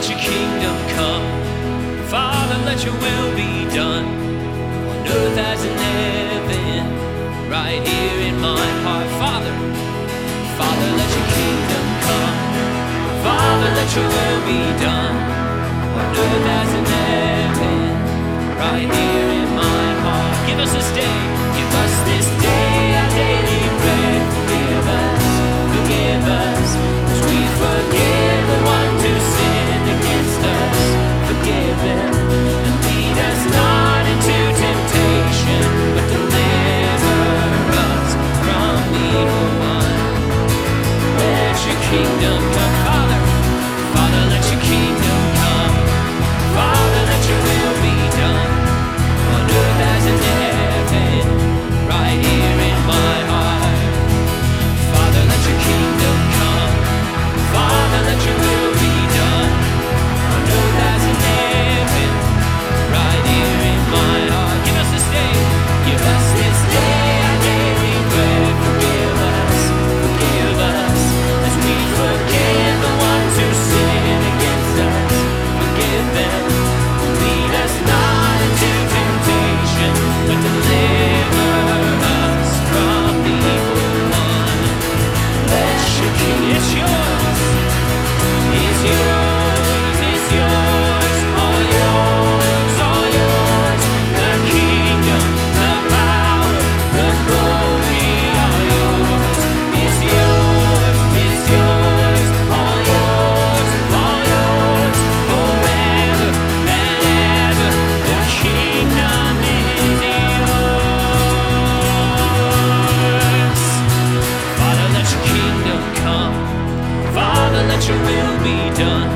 let 0.00 0.08
your 0.08 0.18
kingdom 0.18 0.76
come. 0.96 1.26
Father, 2.08 2.56
let 2.64 2.82
your 2.82 2.94
will 2.94 3.36
be 3.36 3.68
done 3.74 4.06
on 4.06 5.06
earth 5.06 5.36
as 5.36 5.62
in 5.62 5.76
heaven, 5.76 7.50
right 7.50 7.86
here 7.86 8.28
in 8.28 8.40
my 8.40 8.66
heart. 8.80 9.06
Father, 9.20 9.52
Father, 10.56 10.90
let 10.96 11.10
your 11.16 11.26
kingdom 11.36 11.84
come. 12.08 12.36
Father, 13.24 13.70
let 13.76 13.94
your 13.94 14.08
will 14.08 14.40
be 14.46 14.60
done 14.80 15.16
on 15.98 16.16
earth 16.16 16.46
as 16.46 16.68
in 16.72 16.84
heaven. 16.84 16.89
Your 117.90 118.02
will 118.10 118.36
be 118.50 118.58
done 118.78 119.10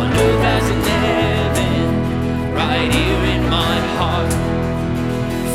on 0.00 0.08
earth 0.24 0.44
as 0.56 0.66
in 0.74 0.80
heaven, 0.80 2.54
right 2.54 2.90
here 2.98 3.24
in 3.34 3.42
my 3.50 3.76
heart. 3.98 4.32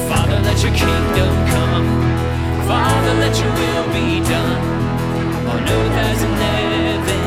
Father, 0.09 0.39
let 0.47 0.57
your 0.63 0.73
kingdom 0.73 1.33
come. 1.53 1.87
Father, 2.69 3.13
let 3.23 3.33
your 3.41 3.53
will 3.61 3.87
be 3.97 4.19
done 4.35 4.61
on 5.51 5.61
earth 5.77 5.97
as 6.09 6.19
in 6.27 6.33
heaven, 6.47 7.25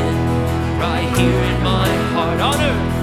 right 0.79 1.09
here 1.19 1.41
in 1.51 1.57
my 1.63 1.89
heart. 2.13 2.39
On 2.49 2.57
earth, 2.71 2.93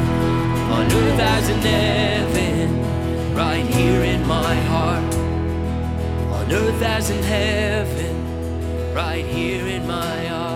on 0.77 0.85
earth 1.01 1.21
as 1.37 1.49
in 1.51 1.61
heaven, 1.61 3.35
right 3.35 3.67
here 3.67 4.03
in 4.15 4.27
my 4.27 4.55
heart. 4.73 5.15
On 6.37 6.53
earth 6.53 6.83
as 6.83 7.11
in 7.11 7.23
heaven, 7.23 8.15
right 8.95 9.27
here 9.27 9.67
in 9.67 9.87
my 9.87 10.27
heart. 10.27 10.48